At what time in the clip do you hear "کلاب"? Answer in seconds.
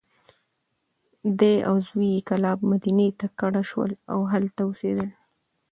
2.29-2.59